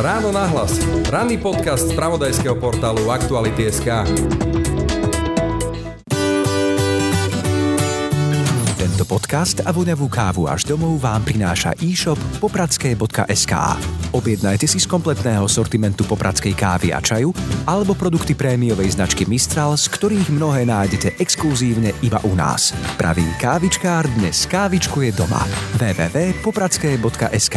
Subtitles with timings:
[0.00, 0.80] Ráno na hlas.
[1.12, 4.08] Ranný podcast z pravodajského portálu Aktuality.sk.
[8.80, 13.52] Tento podcast a voňavú kávu až domov vám prináša e-shop popradské.sk.
[14.16, 17.36] Objednajte si z kompletného sortimentu popradskej kávy a čaju
[17.68, 22.72] alebo produkty prémiovej značky Mistral, z ktorých mnohé nájdete exkluzívne iba u nás.
[22.96, 25.44] Pravý kávičkár dnes kávičkuje doma.
[25.76, 27.56] www.popradské.sk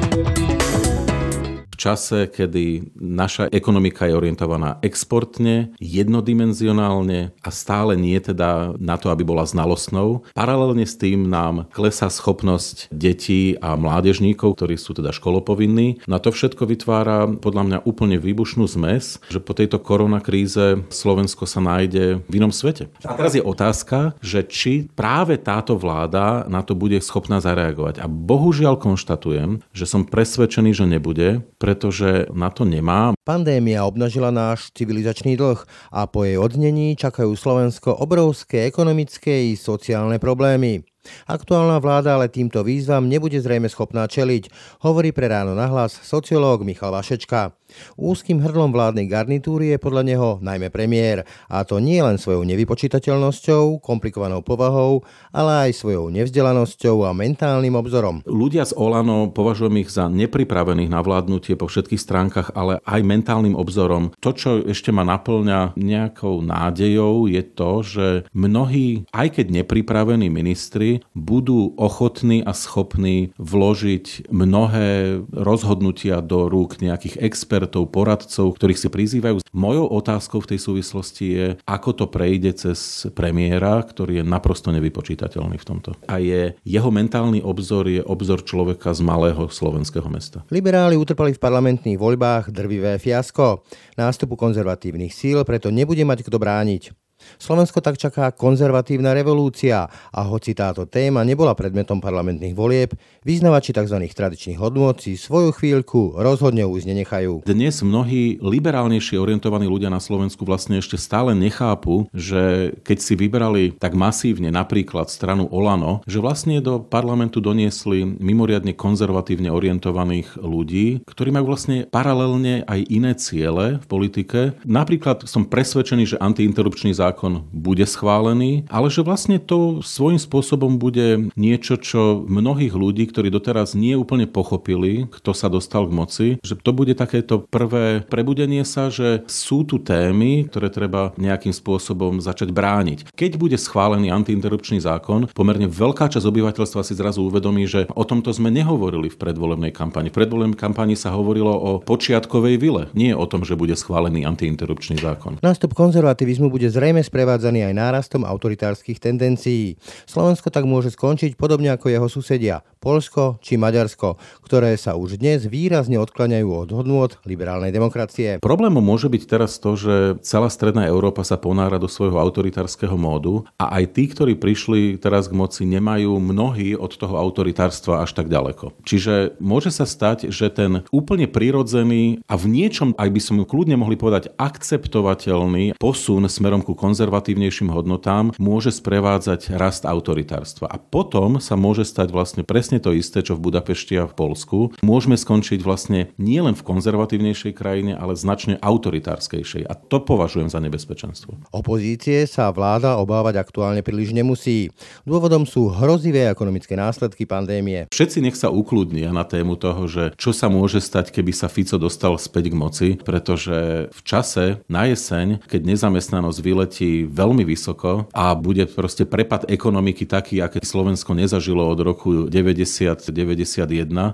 [1.81, 9.25] čase, kedy naša ekonomika je orientovaná exportne, jednodimenzionálne a stále nie teda na to, aby
[9.25, 10.21] bola znalostnou.
[10.37, 16.05] Paralelne s tým nám klesá schopnosť detí a mládežníkov, ktorí sú teda školopovinní.
[16.05, 21.63] Na to všetko vytvára podľa mňa úplne výbušnú zmes, že po tejto koronakríze Slovensko sa
[21.63, 22.93] nájde v inom svete.
[23.01, 28.03] A teraz je otázka, že či práve táto vláda na to bude schopná zareagovať.
[28.03, 33.15] A bohužiaľ konštatujem, že som presvedčený, že nebude, pre pretože na to nemá.
[33.23, 35.63] Pandémia obnažila náš civilizačný dlh
[35.95, 40.83] a po jej odnení čakajú Slovensko obrovské ekonomické i sociálne problémy.
[41.25, 44.53] Aktuálna vláda ale týmto výzvam nebude zrejme schopná čeliť,
[44.85, 47.57] hovorí pre ráno nahlas sociológ Michal Vašečka.
[47.95, 53.79] Úzkým hrdlom vládnej garnitúry je podľa neho najmä premiér, a to nie len svojou nevypočítateľnosťou,
[53.79, 58.27] komplikovanou povahou, ale aj svojou nevzdelanosťou a mentálnym obzorom.
[58.27, 63.55] Ľudia z Olano považujem ich za nepripravených na vládnutie po všetkých stránkach, ale aj mentálnym
[63.55, 64.11] obzorom.
[64.19, 70.90] To, čo ešte ma naplňa nejakou nádejou, je to, že mnohí, aj keď nepripravení ministri,
[71.15, 79.39] budú ochotní a schopní vložiť mnohé rozhodnutia do rúk nejakých expertov, poradcov, ktorých si prizývajú.
[79.55, 85.55] Mojou otázkou v tej súvislosti je, ako to prejde cez premiéra, ktorý je naprosto nevypočítateľný
[85.61, 85.95] v tomto.
[86.11, 90.43] A je jeho mentálny obzor je obzor človeka z malého slovenského mesta.
[90.49, 93.63] Liberáli utrpali v parlamentných voľbách drvivé fiasko.
[93.99, 96.95] Nástupu konzervatívnych síl preto nebude mať kto brániť.
[97.35, 102.95] Slovensko tak čaká konzervatívna revolúcia a hoci táto téma nebola predmetom parlamentných volieb,
[103.27, 103.97] vyznavači tzv.
[104.07, 107.43] tradičných hodnôt si svoju chvíľku rozhodne už nenechajú.
[107.43, 113.75] Dnes mnohí liberálnejšie orientovaní ľudia na Slovensku vlastne ešte stále nechápu, že keď si vybrali
[113.75, 121.35] tak masívne napríklad stranu Olano, že vlastne do parlamentu doniesli mimoriadne konzervatívne orientovaných ľudí, ktorí
[121.35, 124.39] majú vlastne paralelne aj iné ciele v politike.
[124.63, 130.79] Napríklad som presvedčený, že antiinterrupčný zákon zákon bude schválený, ale že vlastne to svojím spôsobom
[130.79, 136.27] bude niečo, čo mnohých ľudí, ktorí doteraz nie úplne pochopili, kto sa dostal k moci,
[136.39, 142.23] že to bude takéto prvé prebudenie sa, že sú tu témy, ktoré treba nejakým spôsobom
[142.23, 143.11] začať brániť.
[143.11, 148.31] Keď bude schválený antiinterrupčný zákon, pomerne veľká časť obyvateľstva si zrazu uvedomí, že o tomto
[148.31, 150.07] sme nehovorili v predvolebnej kampani.
[150.07, 155.01] V predvolebnej kampani sa hovorilo o počiatkovej vile, nie o tom, že bude schválený antiinterrupčný
[155.01, 155.41] zákon.
[155.43, 159.81] Nástup konzervativizmu bude zrejme zrejme sprevádzaný aj nárastom autoritárskych tendencií.
[160.05, 165.45] Slovensko tak môže skončiť podobne ako jeho susedia Polsko či Maďarsko, ktoré sa už dnes
[165.45, 168.41] výrazne odkláňajú od hodnôt liberálnej demokracie.
[168.41, 173.45] Problémom môže byť teraz to, že celá stredná Európa sa ponára do svojho autoritárskeho módu
[173.61, 178.33] a aj tí, ktorí prišli teraz k moci, nemajú mnohí od toho autoritárstva až tak
[178.33, 178.73] ďaleko.
[178.81, 183.77] Čiže môže sa stať, že ten úplne prirodzený a v niečom, aj by som kľudne
[183.77, 190.67] mohli povedať, akceptovateľný posun smerom ku konzervatívnejším hodnotám môže sprevádzať rast autoritárstva.
[190.67, 194.75] A potom sa môže stať vlastne presne to isté, čo v Budapešti a v Polsku.
[194.83, 199.71] Môžeme skončiť vlastne nielen v konzervatívnejšej krajine, ale značne autoritárskejšej.
[199.71, 201.39] A to považujem za nebezpečenstvo.
[201.55, 204.67] Opozície sa vláda obávať aktuálne príliš nemusí.
[205.07, 207.87] Dôvodom sú hrozivé ekonomické následky pandémie.
[207.87, 211.79] Všetci nech sa ukludnia na tému toho, že čo sa môže stať, keby sa Fico
[211.79, 218.09] dostal späť k moci, pretože v čase na jeseň, keď nezamestnanosť vyletí platí veľmi vysoko
[218.09, 223.05] a bude proste prepad ekonomiky taký, aké Slovensko nezažilo od roku 90-91,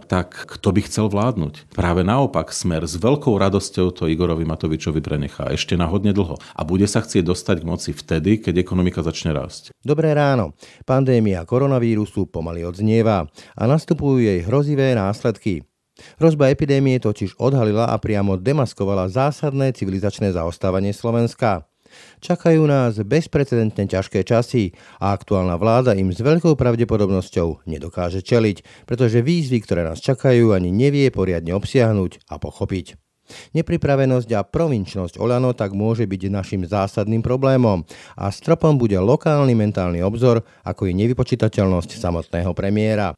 [0.03, 1.71] tak kto by chcel vládnuť?
[1.71, 6.61] Práve naopak, smer s veľkou radosťou to Igorovi Matovičovi prenechá ešte na hodne dlho a
[6.67, 9.71] bude sa chcieť dostať k moci vtedy, keď ekonomika začne rásť.
[9.79, 10.51] Dobré ráno.
[10.83, 15.63] Pandémia koronavírusu pomaly odznieva a nastupujú jej hrozivé následky.
[16.21, 21.65] Hrozba epidémie totiž odhalila a priamo demaskovala zásadné civilizačné zaostávanie Slovenska.
[22.17, 29.21] Čakajú nás bezprecedentne ťažké časy a aktuálna vláda im s veľkou pravdepodobnosťou nedokáže čeliť, pretože
[29.21, 32.97] výzvy, ktoré nás čakajú, ani nevie poriadne obsiahnuť a pochopiť.
[33.53, 37.83] Nepripravenosť a provinčnosť Olano tak môže byť našim zásadným problémom
[38.15, 43.13] a stropom bude lokálny mentálny obzor, ako je nevypočítateľnosť samotného premiéra.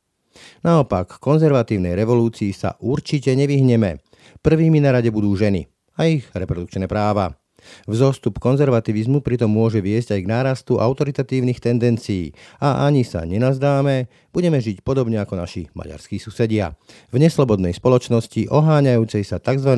[0.65, 4.01] Naopak, konzervatívnej revolúcii sa určite nevyhneme.
[4.39, 5.67] Prvými na rade budú ženy
[5.99, 7.38] a ich reprodukčné práva.
[7.85, 14.59] Vzostup konzervativizmu pritom môže viesť aj k nárastu autoritatívnych tendencií a ani sa nenazdáme, budeme
[14.59, 16.75] žiť podobne ako naši maďarskí susedia.
[17.13, 19.73] V neslobodnej spoločnosti oháňajúcej sa tzv.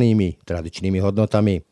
[0.46, 1.66] tradičnými hodnotami.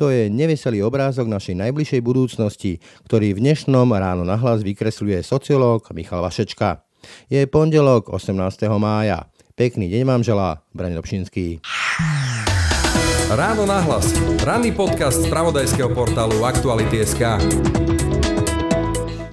[0.00, 6.24] To je neveselý obrázok našej najbližšej budúcnosti, ktorý v dnešnom ráno nahlas vykresľuje sociológ Michal
[6.24, 6.80] Vašečka.
[7.28, 8.32] Je pondelok 18.
[8.80, 9.28] mája.
[9.52, 11.60] Pekný deň vám želá Braň Dobšinský.
[13.32, 14.12] Ráno nahlas.
[14.44, 17.40] Ranný podcast z pravodajského portálu Aktuality.sk.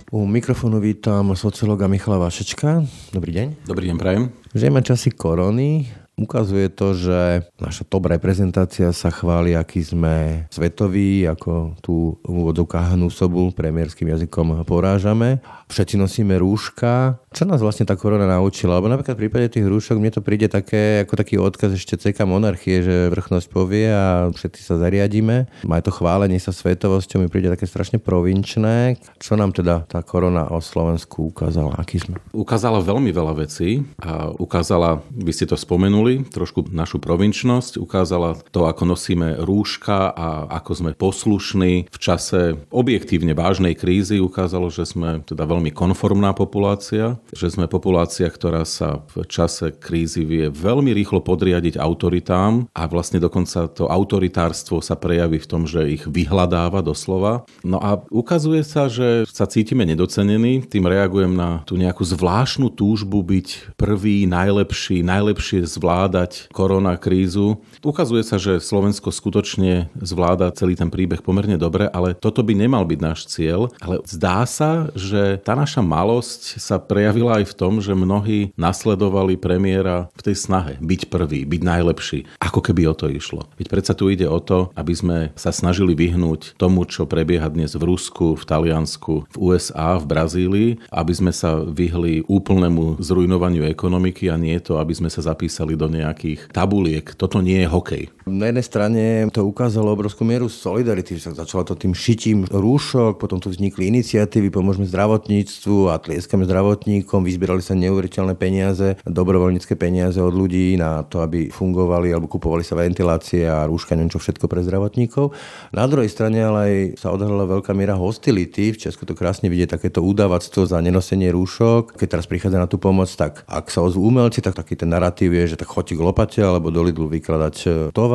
[0.08, 2.88] U mikrofónu vítam sociológa Michala Vašečka.
[3.12, 3.48] Dobrý deň.
[3.68, 4.24] Dobrý deň, prajem.
[4.56, 5.84] Žijeme časy korony,
[6.20, 13.56] Ukazuje to, že naša top reprezentácia sa chváli, aký sme svetoví, ako tú úvodzovkách hnúsobu
[13.56, 15.40] premiérským jazykom porážame.
[15.72, 17.24] Všetci nosíme rúška.
[17.32, 18.82] Čo nás vlastne tá korona naučila?
[18.82, 22.28] Lebo napríklad v prípade tých rúšok mne to príde také, ako taký odkaz ešte CK
[22.28, 25.48] monarchie, že vrchnosť povie a všetci sa zariadíme.
[25.64, 28.98] Má to chválenie sa svetovosťou, mi príde také strašne provinčné.
[29.22, 31.78] Čo nám teda tá korona o Slovensku ukázala?
[31.78, 32.18] Aký sme?
[32.34, 38.38] Ukázala veľmi veľa vecí a ukázala, vy ste to spomenuli, spomenuli, trošku našu provinčnosť, ukázala
[38.50, 44.18] to, ako nosíme rúška a ako sme poslušní v čase objektívne vážnej krízy.
[44.18, 50.26] Ukázalo, že sme teda veľmi konformná populácia, že sme populácia, ktorá sa v čase krízy
[50.26, 55.86] vie veľmi rýchlo podriadiť autoritám a vlastne dokonca to autoritárstvo sa prejaví v tom, že
[55.86, 57.46] ich vyhľadáva doslova.
[57.62, 63.22] No a ukazuje sa, že sa cítime nedocenení, tým reagujem na tú nejakú zvláštnu túžbu
[63.22, 67.60] byť prvý, najlepší, najlepšie zvládať zvládať korona krízu.
[67.84, 72.88] Ukazuje sa, že Slovensko skutočne zvláda celý ten príbeh pomerne dobre, ale toto by nemal
[72.88, 73.68] byť náš cieľ.
[73.84, 79.36] Ale zdá sa, že tá naša malosť sa prejavila aj v tom, že mnohí nasledovali
[79.36, 82.20] premiéra v tej snahe byť prvý, byť najlepší.
[82.40, 83.52] Ako keby o to išlo.
[83.60, 87.76] Veď predsa tu ide o to, aby sme sa snažili vyhnúť tomu, čo prebieha dnes
[87.76, 94.32] v Rusku, v Taliansku, v USA, v Brazílii, aby sme sa vyhli úplnému zrujnovaniu ekonomiky
[94.32, 97.06] a nie to, aby sme sa zapísali do nejakých tabuliek.
[97.18, 98.04] Toto nie je hokej.
[98.30, 99.04] Na jednej strane
[99.34, 103.90] to ukázalo obrovskú mieru solidarity, že sa začalo to tým šitím rúšok, potom tu vznikli
[103.90, 111.02] iniciatívy, pomôžeme zdravotníctvu a tlieskame zdravotníkom, vyzbierali sa neuveriteľné peniaze, dobrovoľnícke peniaze od ľudí na
[111.02, 115.34] to, aby fungovali alebo kupovali sa ventilácie a rúška, neviem čo všetko pre zdravotníkov.
[115.74, 118.78] Na druhej strane ale aj sa odhalila veľká miera hostility.
[118.78, 121.98] V Česku to krásne vidieť takéto udávactvo za nenosenie rúšok.
[121.98, 125.34] Keď teraz prichádza na tú pomoc, tak ak sa ozvú umelci, tak taký ten narratív
[125.34, 127.70] je, že tak chodí k lopate alebo do Lidlu vykladať e,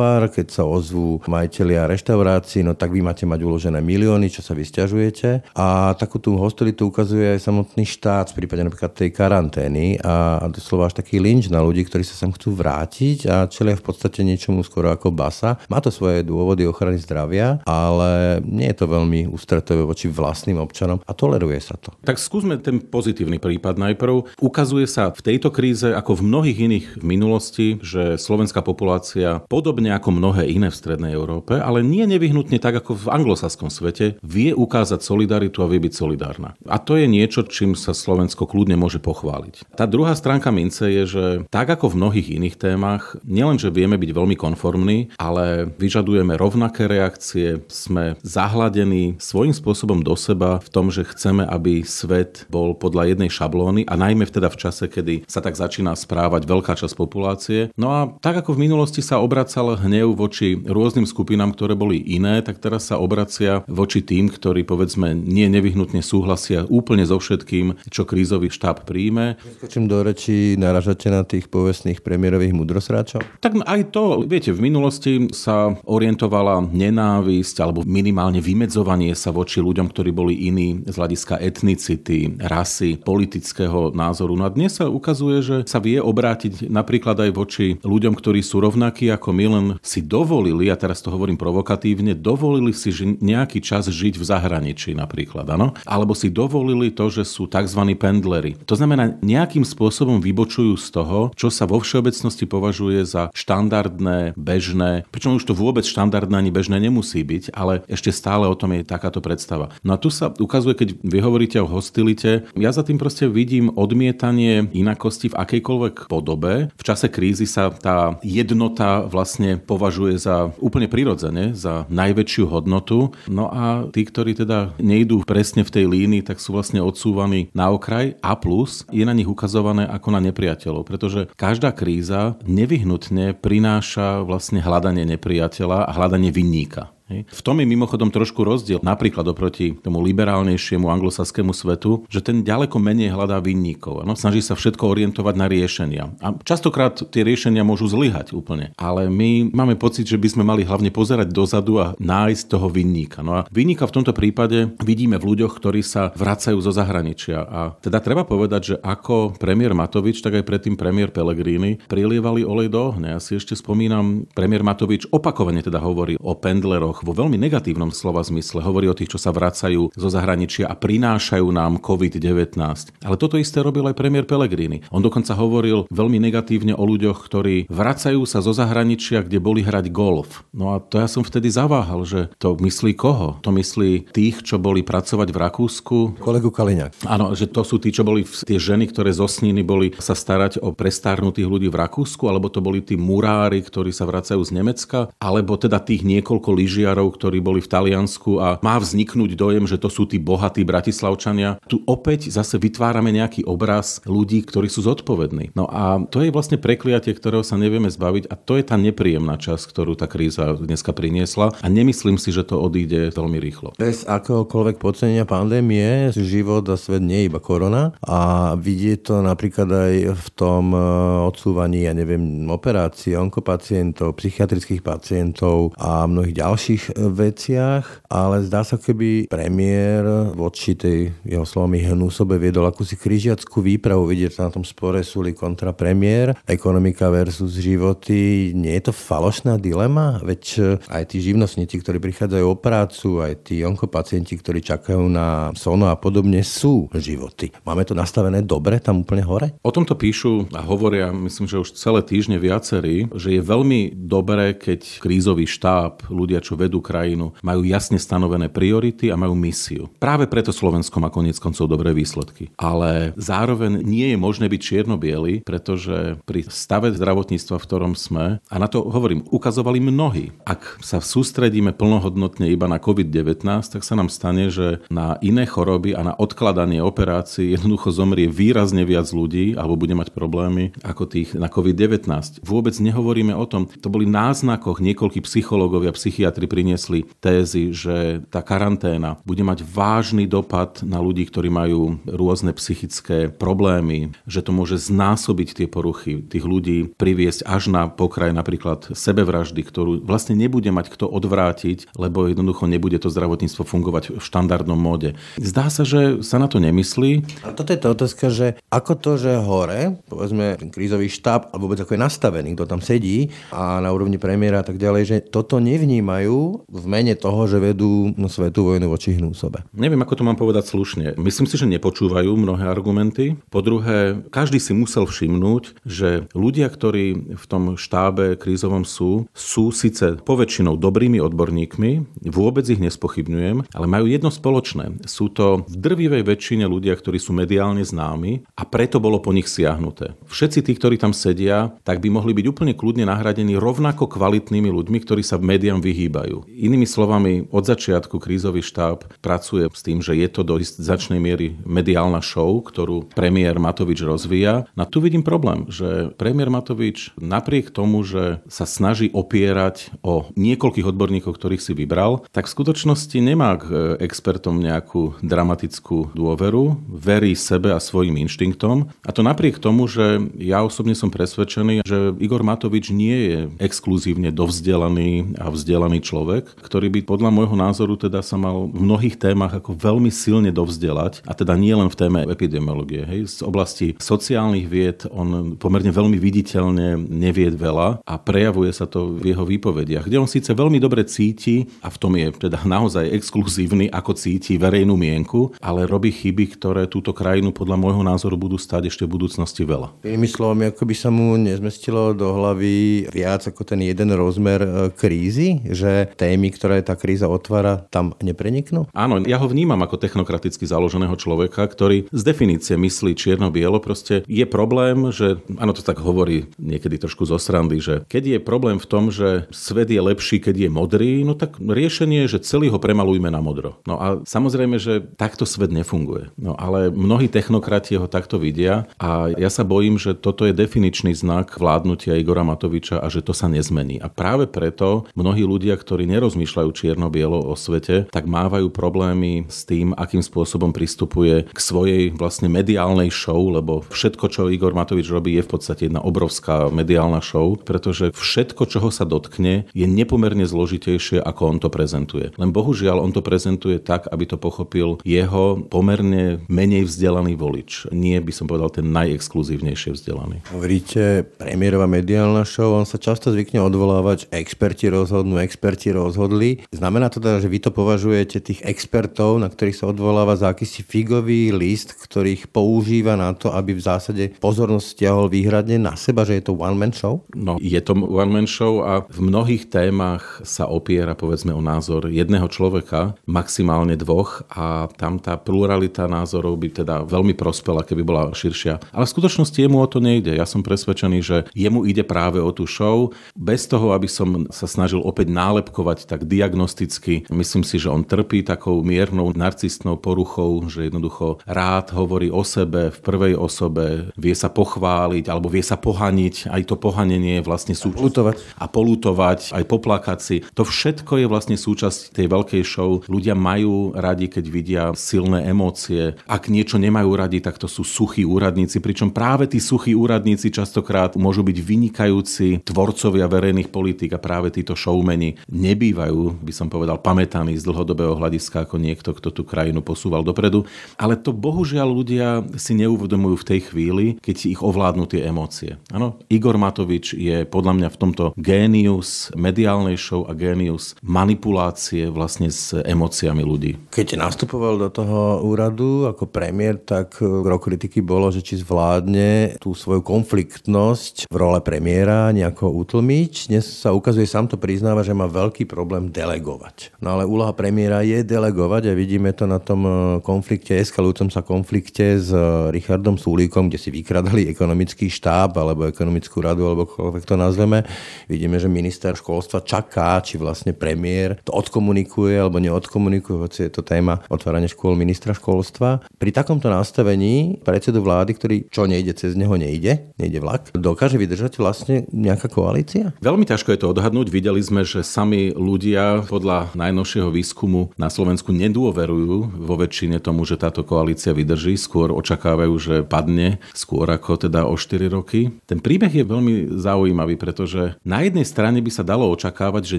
[0.05, 4.53] tovar, keď sa ozvú majiteľia reštaurácií, no tak vy máte mať uložené milióny, čo sa
[4.53, 5.57] vysťažujete.
[5.57, 10.45] A takú tú hostilitu ukazuje aj samotný štát v prípade napríklad tej karantény a, a
[10.45, 14.21] doslova až taký lynč na ľudí, ktorí sa sem chcú vrátiť a čelia v podstate
[14.21, 15.57] niečomu skoro ako basa.
[15.73, 21.01] Má to svoje dôvody ochrany zdravia, ale nie je to veľmi ústretové voči vlastným občanom
[21.01, 21.97] a toleruje sa to.
[22.05, 24.37] Tak skúsme ten pozitívny prípad najprv.
[24.37, 29.94] Ukazuje sa v tejto kríze, ako v mnohých iných v minulosti, že slovenská populácia, podobne
[29.95, 34.51] ako mnohé iné v Strednej Európe, ale nie nevyhnutne tak ako v anglosaskom svete, vie
[34.51, 36.53] ukázať solidaritu a vie byť solidárna.
[36.67, 39.63] A to je niečo, čím sa Slovensko kľudne môže pochváliť.
[39.73, 44.11] Tá druhá stránka mince je, že tak ako v mnohých iných témach, nielenže vieme byť
[44.11, 51.07] veľmi konformní, ale vyžadujeme rovnaké reakcie, sme zahladení svojím spôsobom do seba v tom, že
[51.07, 55.55] chceme, aby svet bol podľa jednej šablóny a najmä vteda v čase, kedy sa tak
[55.55, 57.69] začína správať veľká časť populácie.
[57.79, 62.41] No a tak ako v minulosti sa obracal hnev voči rôznym skupinám, ktoré boli iné,
[62.41, 68.07] tak teraz sa obracia voči tým, ktorí povedzme nie nevyhnutne súhlasia úplne so všetkým, čo
[68.07, 69.35] krízový štáb príjme.
[69.61, 73.23] Skočím do rečí, naražate na tých povestných premiérových mudrosráčov?
[73.41, 79.91] Tak aj to, viete, v minulosti sa orientovala nenávisť alebo minimálne vymedzovanie sa voči ľuďom,
[79.91, 84.37] ktorí boli iní z hľadiska etnicity, rasy, politického názoru.
[84.37, 88.61] No a dnes sa ukazuje, že sa vie obrátiť napríklad aj voči ľuďom, ktorí sú
[88.61, 93.89] rovnakí ako my, len si dovolili, a teraz to hovorím provokatívne, dovolili si nejaký čas
[93.89, 95.73] žiť v zahraničí napríklad, áno?
[95.85, 97.81] Alebo si dovolili to, že sú tzv.
[97.97, 98.57] pendlery.
[98.69, 105.07] To znamená, nejakým spôsobom vybočujú z toho, čo sa vo všeobecnosti považuje za štandardné, bežné,
[105.09, 108.87] pričom už to vôbec štandardné ani bežné nemusí byť, ale ešte stále o tom je
[108.87, 109.73] takáto predstava.
[109.81, 113.73] No a tu sa ukazuje, keď vy hovoríte o hostilite, ja za tým proste vidím
[113.73, 120.87] odmietanie inakosti v akejkoľvek podobe v čase krízy sa tá jednota vlastne považuje za úplne
[120.87, 123.11] prirodzene, za najväčšiu hodnotu.
[123.27, 127.69] No a tí, ktorí teda nejdú presne v tej línii, tak sú vlastne odsúvaní na
[127.69, 134.23] okraj a plus je na nich ukazované ako na nepriateľov, pretože každá kríza nevyhnutne prináša
[134.23, 136.94] vlastne hľadanie nepriateľa a hľadanie vinníka.
[137.05, 142.81] V tom je mimochodom trošku rozdiel, napríklad oproti tomu liberálnejšiemu anglosaskému svetu, že ten ďaleko
[142.81, 144.01] menej hľadá vinníkov.
[144.09, 146.17] No, snaží sa všetko orientovať na riešenia.
[146.17, 148.73] A častokrát tie riešenia môžu zlyhať úplne.
[148.81, 153.21] Ale my máme pocit, že by sme mali hlavne pozerať dozadu a nájsť toho vinníka.
[153.21, 157.37] No a vinníka v tomto prípade vidíme v ľuďoch, ktorí sa vracajú zo zahraničia.
[157.45, 162.73] A teda treba povedať, že ako premiér Matovič, tak aj predtým premiér Pellegrini prilievali olej
[162.73, 163.13] do ohňa.
[163.13, 168.23] Ja si ešte spomínam, premiér Matovič opakovane teda hovorí o pendleroch vo veľmi negatívnom slova
[168.23, 168.63] zmysle.
[168.63, 172.55] Hovorí o tých, čo sa vracajú zo zahraničia a prinášajú nám COVID-19.
[173.03, 174.85] Ale toto isté robil aj premiér Pellegrini.
[174.93, 179.91] On dokonca hovoril veľmi negatívne o ľuďoch, ktorí vracajú sa zo zahraničia, kde boli hrať
[179.91, 180.45] golf.
[180.55, 183.41] No a to ja som vtedy zaváhal, že to myslí koho?
[183.43, 185.97] To myslí tých, čo boli pracovať v Rakúsku.
[186.21, 187.09] Kolegu Kaliňák.
[187.09, 190.61] Áno, že to sú tí, čo boli tie ženy, ktoré zo Sniny boli sa starať
[190.61, 195.09] o prestárnutých ľudí v Rakúsku, alebo to boli tí murári, ktorí sa vracajú z Nemecka,
[195.17, 199.81] alebo teda tých niekoľko lyží lyžiarov, ktorí boli v Taliansku a má vzniknúť dojem, že
[199.81, 201.57] to sú tí bohatí bratislavčania.
[201.65, 205.57] Tu opäť zase vytvárame nejaký obraz ľudí, ktorí sú zodpovední.
[205.57, 209.41] No a to je vlastne prekliatie, ktorého sa nevieme zbaviť a to je tá nepríjemná
[209.41, 213.73] časť, ktorú tá kríza dneska priniesla a nemyslím si, že to odíde veľmi rýchlo.
[213.81, 219.69] Bez akéhokoľvek podcenenia pandémie život a svet nie je iba korona a vidieť to napríklad
[219.73, 220.79] aj v tom e,
[221.25, 228.61] odsúvaní, ja neviem, operácií, onkopacientov, psychiatrických pacientov a mnohých ďalších ďalších e, veciach, ale zdá
[228.67, 234.67] sa, keby premiér voči tej jeho slovami hnúsobe viedol akúsi križiackú výpravu, vidieť na tom
[234.67, 238.51] spore súli kontra premiér, ekonomika versus životy.
[238.51, 240.19] Nie je to falošná dilema?
[240.21, 245.55] Veď e, aj tí živnostníci, ktorí prichádzajú o prácu, aj tí onkopacienti, ktorí čakajú na
[245.55, 247.55] sono a podobne, sú životy.
[247.63, 249.55] Máme to nastavené dobre tam úplne hore?
[249.63, 254.57] O tomto píšu a hovoria, myslím, že už celé týždne viacerí, že je veľmi dobré,
[254.57, 259.87] keď krízový štáb, ľudia, čo vedú krajinu, majú jasne stanovené priority a majú misiu.
[260.01, 262.49] Práve preto Slovensko má konec koncov dobré výsledky.
[262.57, 264.97] Ale zároveň nie je možné byť čierno
[265.45, 270.33] pretože pri stave zdravotníctva, v ktorom sme, a na to hovorím, ukazovali mnohí.
[270.47, 275.93] Ak sa sústredíme plnohodnotne iba na COVID-19, tak sa nám stane, že na iné choroby
[275.93, 281.37] a na odkladanie operácií jednoducho zomrie výrazne viac ľudí alebo bude mať problémy ako tých
[281.37, 282.41] na COVID-19.
[282.41, 289.19] Vôbec nehovoríme o tom, to boli náznakoch niekoľkí psychológovia, psychiatri priniesli tézy, že tá karanténa
[289.27, 295.49] bude mať vážny dopad na ľudí, ktorí majú rôzne psychické problémy, že to môže znásobiť
[295.51, 301.11] tie poruchy tých ľudí, priviesť až na pokraj napríklad sebevraždy, ktorú vlastne nebude mať kto
[301.11, 305.19] odvrátiť, lebo jednoducho nebude to zdravotníctvo fungovať v štandardnom móde.
[305.35, 307.43] Zdá sa, že sa na to nemyslí.
[307.43, 311.81] A toto je tá otázka, že ako to, že hore, povedzme, krízový štáb, alebo vôbec
[311.81, 315.57] ako je nastavený, kto tam sedí a na úrovni premiéra a tak ďalej, že toto
[315.57, 319.63] nevnímajú v mene toho, že vedú svetú vojnu voči hnúsobe.
[319.71, 321.15] Neviem, ako to mám povedať slušne.
[321.15, 323.39] Myslím si, že nepočúvajú mnohé argumenty.
[323.47, 329.71] Po druhé, každý si musel všimnúť, že ľudia, ktorí v tom štábe krízovom sú, sú
[329.71, 331.91] síce poväčšinou dobrými odborníkmi,
[332.27, 335.07] vôbec ich nespochybňujem, ale majú jedno spoločné.
[335.07, 339.47] Sú to v drvivej väčšine ľudia, ktorí sú mediálne známi a preto bolo po nich
[339.47, 340.17] siahnuté.
[340.27, 344.97] Všetci tí, ktorí tam sedia, tak by mohli byť úplne kľudne nahradení rovnako kvalitnými ľuďmi,
[344.99, 346.43] ktorí sa médiám vyhýbajú majú.
[346.51, 351.55] Inými slovami, od začiatku krízový štáb pracuje s tým, že je to do značnej miery
[351.63, 354.67] mediálna show, ktorú premiér Matovič rozvíja.
[354.75, 360.89] Na tu vidím problém, že premiér Matovič napriek tomu, že sa snaží opierať o niekoľkých
[360.89, 367.37] odborníkov, ktorých si vybral, tak v skutočnosti nemá k e, expertom nejakú dramatickú dôveru, verí
[367.37, 368.89] sebe a svojim inštinktom.
[369.05, 374.33] A to napriek tomu, že ja osobne som presvedčený, že Igor Matovič nie je exkluzívne
[374.33, 379.21] dovzdelaný a vzdelaný človek človek, ktorý by podľa môjho názoru teda sa mal v mnohých
[379.21, 383.05] témach ako veľmi silne dovzdelať, a teda nie len v téme epidemiológie.
[383.05, 383.21] Hej.
[383.29, 389.37] Z oblasti sociálnych vied on pomerne veľmi viditeľne nevie veľa a prejavuje sa to v
[389.37, 393.93] jeho výpovediach, kde on síce veľmi dobre cíti, a v tom je teda naozaj exkluzívny,
[393.93, 398.89] ako cíti verejnú mienku, ale robí chyby, ktoré túto krajinu podľa môjho názoru budú stať
[398.89, 399.93] ešte v budúcnosti veľa.
[400.01, 404.69] Inými slovami, ako by sa mu nezmestilo do hlavy viac ako ten jeden rozmer e,
[404.95, 408.87] krízy, že témy, ktoré tá kríza otvára, tam nepreniknú?
[408.95, 413.77] Áno, ja ho vnímam ako technokraticky založeného človeka, ktorý z definície myslí čierno-bielo.
[413.83, 418.39] Proste je problém, že, áno, to tak hovorí niekedy trošku zo srandy, že keď je
[418.39, 422.45] problém v tom, že svet je lepší, keď je modrý, no tak riešenie je, že
[422.47, 423.79] celý ho premalujme na modro.
[423.85, 426.31] No a samozrejme, že takto svet nefunguje.
[426.35, 431.15] No ale mnohí technokrati ho takto vidia a ja sa bojím, že toto je definičný
[431.15, 433.97] znak vládnutia Igora Matoviča a že to sa nezmení.
[434.03, 439.95] A práve preto mnohí ľudia, ktorí nerozmýšľajú čierno-bielo o svete, tak mávajú problémy s tým,
[439.95, 445.47] akým spôsobom pristupuje k svojej vlastne mediálnej show, lebo všetko, čo Igor Matovič robí, je
[445.47, 451.41] v podstate jedna obrovská mediálna show, pretože všetko, čoho sa dotkne, je nepomerne zložitejšie, ako
[451.55, 452.35] on to prezentuje.
[452.35, 457.93] Len bohužiaľ on to prezentuje tak, aby to pochopil jeho pomerne menej vzdelaný volič.
[457.93, 460.41] Nie by som povedal ten najexkluzívnejšie vzdelaný.
[460.49, 466.63] Hovoríte, premiérová mediálna show, on sa často zvykne odvolávať, experti rozhodnú, experti rozhodli.
[466.71, 470.85] Znamená to teda, že vy to považujete tých expertov, na ktorých sa odvoláva za akýsi
[470.85, 476.39] figový list, ktorých používa na to, aby v zásade pozornosť stiahol výhradne na seba, že
[476.39, 477.21] je to one-man show?
[477.35, 482.47] No, je to one-man show a v mnohých témach sa opiera povedzme o názor jedného
[482.47, 488.79] človeka, maximálne dvoch a tam tá pluralita názorov by teda veľmi prospela, keby bola širšia.
[488.93, 490.35] Ale v skutočnosti jemu o to nejde.
[490.35, 493.11] Ja som presvedčený, že jemu ide práve o tú show.
[493.33, 495.31] Bez toho, aby som sa snažil opäť
[495.75, 501.91] nálepkovať tak diagnosticky, myslím si, že on trpí takou miernou narcistnou poruchou, že jednoducho rád
[501.91, 506.47] hovorí o sebe v prvej osobe, vie sa pochváliť alebo vie sa pohaniť.
[506.47, 508.55] Aj to pohanenie je vlastne súčasť.
[508.55, 510.37] A polutovať, aj poplakať si.
[510.55, 513.03] To všetko je vlastne súčasť tej veľkej show.
[513.11, 516.15] Ľudia majú radi, keď vidia silné emócie.
[516.23, 521.19] Ak niečo nemajú radi, tak to sú suchí úradníci, pričom práve tí suchí úradníci častokrát
[521.19, 525.35] môžu byť vynikajúci tvorcovia verejných politík a práve títo showmeni
[525.71, 530.67] nebývajú, by som povedal, pamätaní z dlhodobého hľadiska ako niekto, kto tú krajinu posúval dopredu.
[530.99, 532.27] Ale to bohužiaľ ľudia
[532.59, 535.79] si neuvedomujú v tej chvíli, keď ich ovládnu tie emócie.
[535.89, 542.51] Áno, Igor Matovič je podľa mňa v tomto génius mediálnej show a génius manipulácie vlastne
[542.51, 543.79] s emóciami ľudí.
[543.95, 549.71] Keď nastupoval do toho úradu ako premiér, tak gro kritiky bolo, že či zvládne tú
[549.71, 553.47] svoju konfliktnosť v role premiéra nejako utlmiť.
[553.47, 556.91] Dnes sa ukazuje, sám to priznáva, že má veľký problém delegovať.
[556.99, 559.87] No ale úloha premiéra je delegovať a vidíme to na tom
[560.19, 562.35] konflikte, eskalujúcom sa konflikte s
[562.75, 567.85] Richardom Sulíkom, kde si vykradali ekonomický štáb alebo ekonomickú radu, alebo koľvek to nazveme.
[568.25, 573.85] Vidíme, že minister školstva čaká, či vlastne premiér to odkomunikuje alebo neodkomunikuje, hoci je to
[573.85, 576.01] téma otvárania škôl ministra školstva.
[576.17, 581.61] Pri takomto nastavení predsedu vlády, ktorý čo nejde cez neho nejde, nejde vlak, dokáže vydržať
[581.61, 583.13] vlastne nejaká koalícia?
[583.21, 584.33] Veľmi ťažko je to odhadnúť.
[584.33, 590.57] Videli sme, že sami ľudia podľa najnovšieho výskumu na Slovensku nedôverujú vo väčšine tomu, že
[590.57, 591.77] táto koalícia vydrží.
[591.77, 595.53] Skôr očakávajú, že padne skôr ako teda o 4 roky.
[595.69, 599.97] Ten príbeh je veľmi zaujímavý, pretože na jednej strane by sa dalo očakávať, že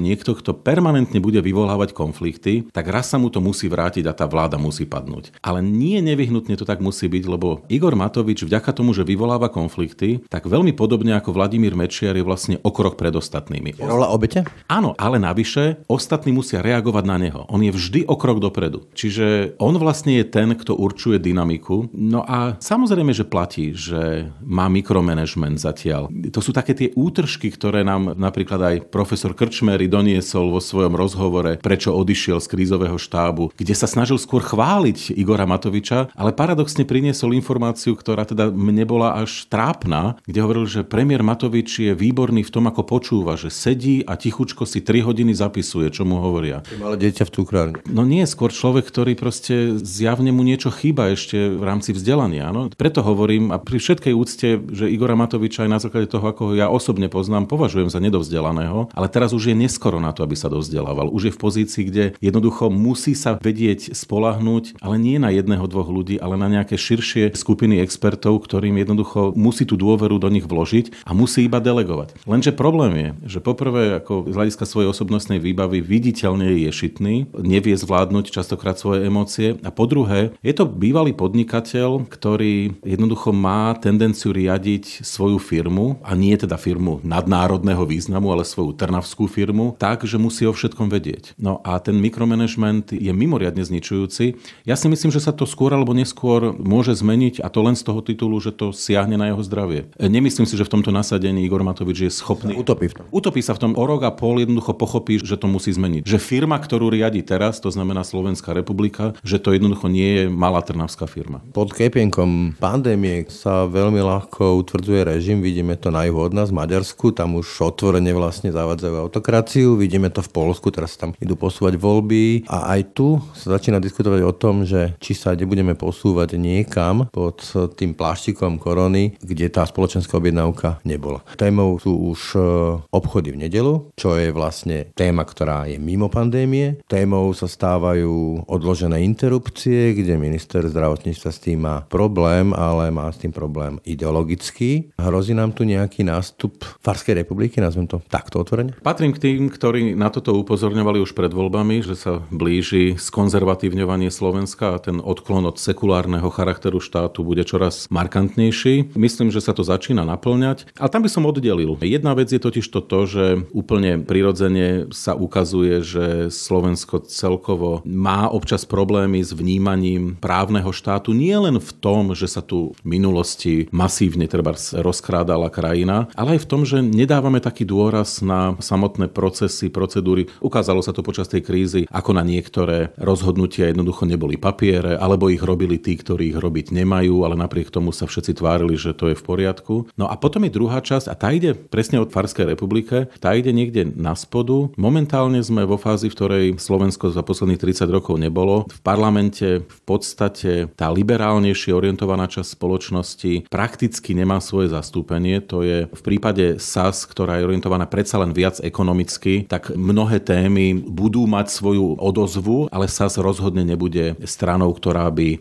[0.00, 4.24] niekto, kto permanentne bude vyvolávať konflikty, tak raz sa mu to musí vrátiť a tá
[4.24, 5.36] vláda musí padnúť.
[5.44, 10.24] Ale nie nevyhnutne to tak musí byť, lebo Igor Matovič vďaka tomu, že vyvoláva konflikty,
[10.30, 13.76] tak veľmi podobne ako Vladimír Mečiar je vlastne o krok pred ostatnými.
[13.82, 14.46] Rola obete?
[14.70, 17.44] Áno, ale navyše ostatní musia reagovať na neho.
[17.52, 18.88] On je vždy o krok dopredu.
[18.96, 21.92] Čiže on vlastne je ten, kto určuje dynamiku.
[21.92, 26.08] No a samozrejme, že platí, že má mikromanagement zatiaľ.
[26.32, 31.60] To sú také tie útržky, ktoré nám napríklad aj profesor Krčmery doniesol vo svojom rozhovore,
[31.60, 37.36] prečo odišiel z krízového štábu, kde sa snažil skôr chváliť Igora Matoviča, ale paradoxne priniesol
[37.36, 42.54] informáciu, ktorá teda mne bola až trápna, kde hovoril, že premiér Matovič je výborný v
[42.56, 46.62] tom, ako počúva, že sedí a tichučko si 3 hodiny zapisuje, čo mu hovoria.
[46.76, 47.80] Malé dieťa v cukrárni.
[47.88, 52.52] No nie, skôr človek, ktorý proste zjavne mu niečo chýba ešte v rámci vzdelania.
[52.52, 52.68] Áno?
[52.74, 56.54] Preto hovorím a pri všetkej úcte, že Igora Matoviča aj na základe toho, ako ho
[56.54, 60.52] ja osobne poznám, považujem za nedovzdelaného, ale teraz už je neskoro na to, aby sa
[60.52, 61.08] dovzdelával.
[61.10, 65.88] Už je v pozícii, kde jednoducho musí sa vedieť spolahnúť, ale nie na jedného, dvoch
[65.88, 71.06] ľudí, ale na nejaké širšie skupiny expertov, ktorým jednoducho musí tú dôveru do nich vložiť
[71.06, 72.18] a musí iba delegovať.
[72.26, 77.78] Lenže problém je, že poprvé ako z hľadiska svojej osobnostnej výbavy viditeľne je šitný, nevie
[77.78, 84.34] zvládnuť častokrát svoje emócie a po druhé je to bývalý podnikateľ, ktorý jednoducho má tendenciu
[84.34, 90.18] riadiť svoju firmu a nie teda firmu nadnárodného významu, ale svoju trnavskú firmu tak, že
[90.18, 91.38] musí o všetkom vedieť.
[91.38, 94.34] No a ten mikromanagement je mimoriadne zničujúci.
[94.66, 97.86] Ja si myslím, že sa to skôr alebo neskôr môže zmeniť a to len z
[97.86, 99.86] toho titulu, že to siahne na jeho zdravie.
[100.02, 102.58] Nemyslím si, že v tomto nasadení Igor Matovič je schopný...
[102.58, 103.04] Utopí v tom.
[103.14, 106.08] Utopí sa v tom o rok a pol jednoducho pochopí pochopí, že to musí zmeniť.
[106.08, 110.64] Že firma, ktorú riadi teraz, to znamená Slovenská republika, že to jednoducho nie je malá
[110.64, 111.44] trnavská firma.
[111.52, 115.44] Pod kepienkom pandémie sa veľmi ľahko utvrdzuje režim.
[115.44, 117.12] Vidíme to na juhu od nás, Maďarsku.
[117.12, 119.76] Tam už otvorene vlastne zavádzajú autokraciu.
[119.76, 122.48] Vidíme to v Polsku, teraz tam idú posúvať voľby.
[122.48, 127.44] A aj tu sa začína diskutovať o tom, že či sa nebudeme posúvať niekam pod
[127.76, 131.20] tým pláštikom korony, kde tá spoločenská objednávka nebola.
[131.36, 132.40] Témou sú už e,
[132.88, 136.78] obchody v nedelu, čo je vlastne téma, ktorá je mimo pandémie.
[136.86, 143.18] Témou sa stávajú odložené interrupcie, kde minister zdravotníctva s tým má problém, ale má s
[143.18, 144.92] tým problém ideologický.
[145.00, 148.76] Hrozí nám tu nejaký nástup Farskej republiky, nazvem to takto otvorene?
[148.84, 154.76] Patrím k tým, ktorí na toto upozorňovali už pred voľbami, že sa blíži skonzervatívňovanie Slovenska
[154.76, 158.92] a ten odklon od sekulárneho charakteru štátu bude čoraz markantnejší.
[158.98, 160.68] Myslím, že sa to začína naplňať.
[160.76, 161.78] A tam by som oddelil.
[161.80, 163.24] Jedna vec je totiž to, to že
[163.56, 171.34] úplne prirodzene sa ukazuje, že Slovensko celkovo má občas problémy s vnímaním právneho štátu nie
[171.34, 176.50] len v tom, že sa tu v minulosti masívne treba rozkrádala krajina, ale aj v
[176.50, 180.28] tom, že nedávame taký dôraz na samotné procesy, procedúry.
[180.42, 185.42] Ukázalo sa to počas tej krízy, ako na niektoré rozhodnutia jednoducho neboli papiere, alebo ich
[185.42, 189.16] robili tí, ktorí ich robiť nemajú, ale napriek tomu sa všetci tvárili, že to je
[189.18, 189.88] v poriadku.
[189.94, 193.50] No a potom je druhá časť a tá ide presne od Farskej republike, tá ide
[193.54, 194.65] niekde na spodu.
[194.74, 198.66] Momentálne sme vo fázi, v ktorej Slovensko za posledných 30 rokov nebolo.
[198.66, 205.38] V parlamente v podstate tá liberálnejšie orientovaná časť spoločnosti prakticky nemá svoje zastúpenie.
[205.46, 210.74] To je v prípade SAS, ktorá je orientovaná predsa len viac ekonomicky, tak mnohé témy
[210.80, 215.38] budú mať svoju odozvu, ale SAS rozhodne nebude stranou, ktorá by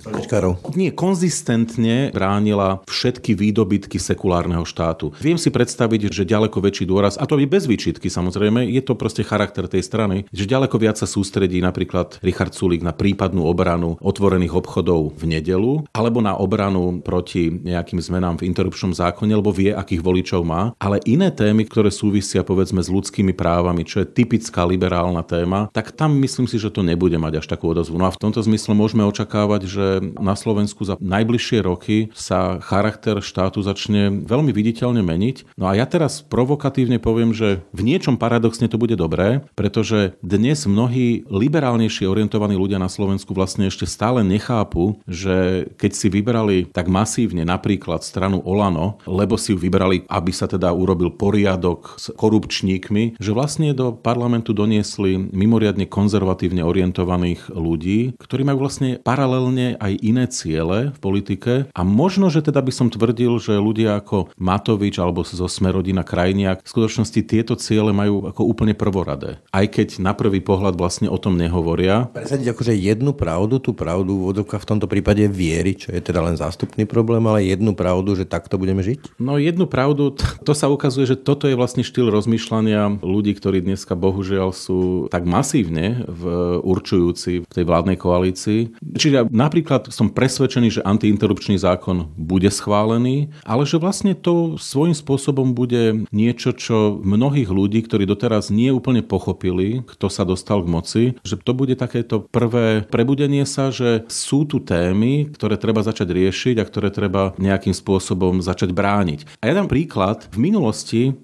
[0.76, 5.16] nie konzistentne bránila všetky výdobytky sekulárneho štátu.
[5.24, 8.98] Viem si predstaviť, že ďaleko väčší dôraz, a to je bez výčitky samozrejme, je to
[8.98, 14.02] proste charakter tej strany, že ďaleko viac sa sústredí napríklad Richard Sulik na prípadnú obranu
[14.02, 19.72] otvorených obchodov v nedelu, alebo na obranu proti nejakým zmenám v interrupčnom zákone, lebo vie,
[19.72, 24.66] akých voličov má, ale iné témy, ktoré súvisia povedzme s ľudskými právami, čo je typická
[24.66, 28.02] liberálna téma, tak tam myslím si, že to nebude mať až takú odozvu.
[28.02, 29.86] No a v tomto zmysle môžeme očakávať, že
[30.18, 35.58] na Slovensku za najbližšie roky sa charakter štátu začne veľmi viditeľne meniť.
[35.60, 40.66] No a ja teraz provokatívne poviem, že v niečom paradoxne to bude dobré, pretože dnes
[40.66, 46.90] mnohí liberálnejšie orientovaní ľudia na Slovensku vlastne ešte stále nechápu, že keď si vybrali tak
[46.90, 53.22] masívne napríklad stranu Olano, lebo si ju vybrali, aby sa teda urobil poriadok s korupčníkmi,
[53.22, 60.26] že vlastne do parlamentu doniesli mimoriadne konzervatívne orientovaných ľudí, ktorí majú vlastne paralelne aj iné
[60.26, 61.54] ciele v politike.
[61.70, 66.66] A možno, že teda by som tvrdil, že ľudia ako Matovič alebo zo Smerodina Krajniak
[66.66, 69.44] v skutočnosti tieto ciele majú ako úplne prvoradé.
[69.52, 72.08] Aj keď na prvý pohľad vlastne o tom nehovoria.
[72.16, 76.40] Presadiť akože jednu pravdu, tú pravdu úvodovka v tomto prípade viery, čo je teda len
[76.40, 79.20] zástupný problém, ale jednu pravdu, že takto budeme žiť?
[79.20, 80.16] No jednu pravdu,
[80.48, 85.28] to sa ukazuje, že toto je vlastne štýl rozmýšľania ľudí, ktorí dneska bohužiaľ sú tak
[85.28, 86.24] masívne v
[86.64, 88.80] určujúci v tej vládnej koalícii.
[88.80, 95.52] Čiže napríklad som presvedčený, že antiinterrupčný zákon bude schválený, ale že vlastne to svojím spôsobom
[95.52, 101.04] bude niečo, čo mnohých ľudí, ktorí doteraz nie úplne pochopili, kto sa dostal k moci,
[101.24, 106.56] že to bude takéto prvé prebudenie sa, že sú tu témy, ktoré treba začať riešiť
[106.60, 109.40] a ktoré treba nejakým spôsobom začať brániť.
[109.40, 110.28] A ja dám príklad.
[110.36, 111.16] V minulosti